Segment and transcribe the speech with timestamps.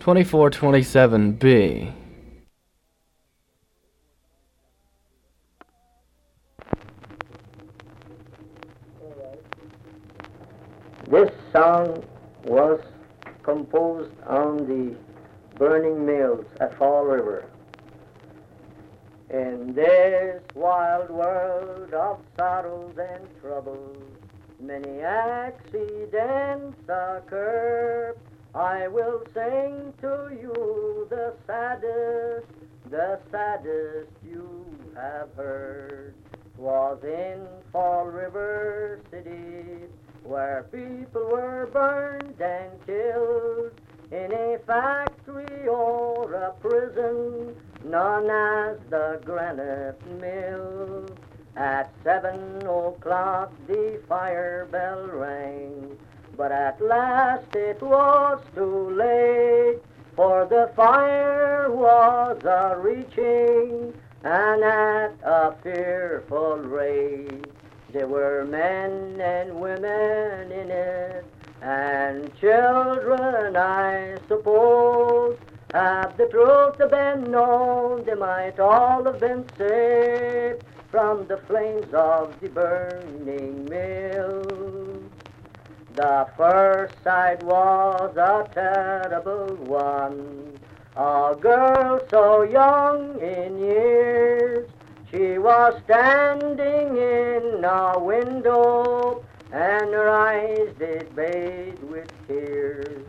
[0.00, 1.92] 2427B.
[11.10, 12.02] This song
[12.44, 12.80] was
[13.42, 14.96] composed on the
[15.58, 17.44] burning mills at Fall River.
[19.28, 23.98] In this wild world of sorrows and troubles,
[24.60, 28.14] many accidents occur.
[28.54, 32.48] I will sing to you the saddest,
[32.90, 36.14] the saddest you have heard.
[36.56, 39.86] Was in Fall River City
[40.24, 43.72] where people were burned and killed
[44.10, 47.54] in a factory or a prison
[47.84, 51.06] known as the granite mill.
[51.56, 55.96] At seven o'clock the fire bell rang,
[56.40, 59.78] but at last it was too late,
[60.16, 63.92] for the fire was a reaching
[64.24, 67.46] and at a fearful rate.
[67.92, 71.26] There were men and women in it,
[71.60, 75.36] and children, I suppose.
[75.74, 82.40] Had the truth been known, they might all have been saved from the flames of
[82.40, 84.80] the burning mill.
[86.00, 90.58] The first sight was a terrible one.
[90.96, 94.66] A girl so young in years,
[95.10, 103.04] she was standing in a window, and her eyes did bathe with tears.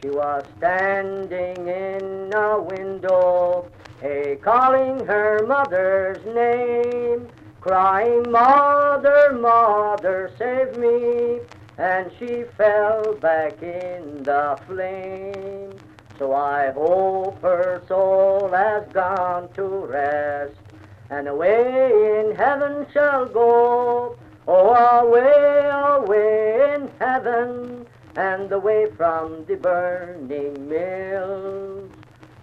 [0.00, 3.70] She was standing in a window,
[4.02, 7.28] a calling her mother's name,
[7.60, 11.40] crying, Mother, Mother, save me.
[11.80, 15.72] And she fell back in the flame.
[16.18, 20.60] So I hope her soul has gone to rest,
[21.08, 24.18] and away in heaven shall go.
[24.46, 31.90] Oh, away, away in heaven, and away from the burning mills.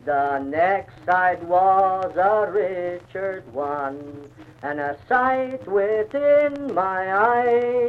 [0.06, 4.32] The next sight was a Richard one,
[4.64, 7.87] and a sight within my eyes.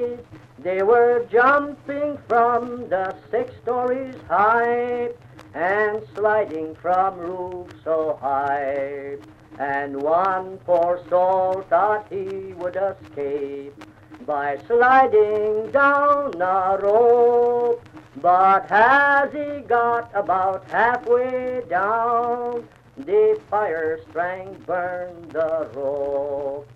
[0.68, 5.08] They were jumping from the six stories high,
[5.54, 9.16] and sliding from roofs so high.
[9.58, 13.82] And one poor soul thought he would escape
[14.26, 17.88] by sliding down a rope.
[18.16, 22.68] But as he got about halfway down,
[22.98, 26.68] the fire strength burned the rope.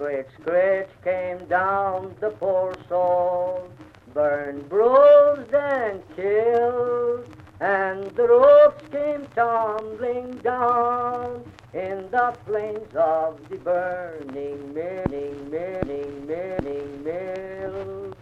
[0.00, 3.68] Screech, screech came down the poor soul,
[4.14, 7.26] burned, bruised, and killed.
[7.60, 11.44] And the ropes came tumbling down
[11.74, 18.14] in the flames of the burning, burning, burning, burning mill.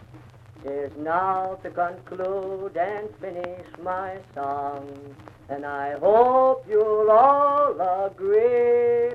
[0.65, 5.15] Is now to conclude and finish my song,
[5.47, 9.13] and I hope you'll all agree,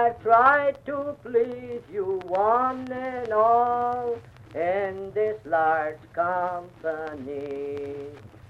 [0.00, 4.16] I've tried to please you one and all
[4.54, 8.06] in this large company.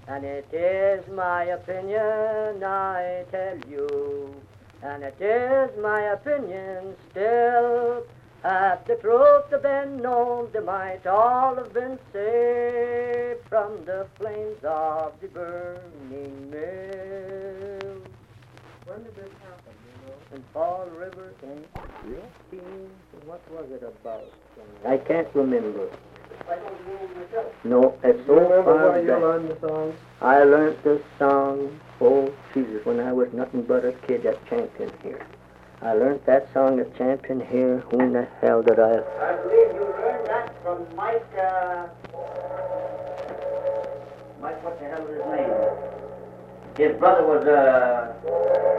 [0.06, 4.40] And it is my opinion, I tell you,
[4.84, 8.04] and it is my opinion still,
[8.44, 14.62] had the truth had been known, they might all have been saved from the flames
[14.62, 18.02] of the burning mill.
[18.86, 20.14] When did this happen, you know?
[20.36, 21.64] In Fall River in
[22.52, 22.90] 18,
[23.24, 24.24] what was it about?
[24.84, 25.88] I can't remember.
[26.48, 27.52] I don't myself.
[27.64, 29.94] No, it's so you far where you learned the song?
[30.20, 34.92] I learned this song, oh Jesus, when I was nothing but a kid at Champion
[35.02, 35.24] here.
[35.82, 37.78] I learned that song at Champion here.
[37.90, 38.98] Who in the hell did I?
[39.20, 41.86] I believe you learned that from Mike, uh,
[44.42, 45.69] Mike, what the hell is his name?
[46.76, 48.14] His brother was, uh,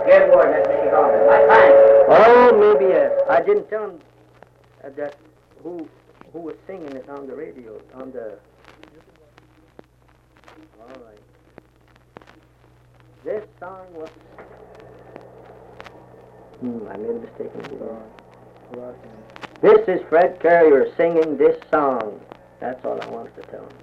[0.06, 0.92] Gary Warden at Michigan.
[1.28, 1.92] Mike Hines.
[2.10, 3.12] Oh, maybe yes.
[3.30, 4.00] I didn't tell him
[4.84, 5.16] uh, that
[5.64, 5.88] who
[6.34, 8.38] who was singing it on the radio on the.
[10.82, 11.20] All right.
[13.24, 14.10] This song was.
[16.60, 17.52] Hmm, I made a mistake.
[17.54, 17.86] in the
[18.74, 18.96] Right.
[19.62, 22.20] This is Fred Carrier singing this song.
[22.60, 23.81] That's all I wanted to tell him.